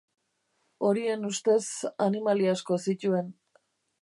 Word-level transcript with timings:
Horien 0.87 1.27
ustez, 1.29 1.61
animalia 2.09 2.57
asko 2.59 2.81
zituen. 2.89 3.31